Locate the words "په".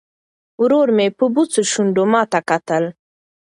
1.17-1.25